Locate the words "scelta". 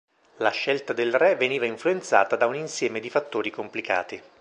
0.49-0.93